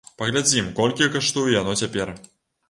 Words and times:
Паглядзім, 0.19 0.71
колькі 0.79 1.09
каштуе 1.17 1.45
яно 1.59 1.77
цяпер. 1.83 2.15